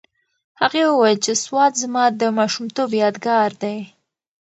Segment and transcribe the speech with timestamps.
[0.61, 3.77] هغې وویل چې سوات زما د ماشومتوب یادګار دی.